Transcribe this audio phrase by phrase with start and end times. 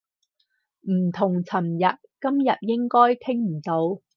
[0.87, 4.01] 唔同尋日，今日應該傾唔到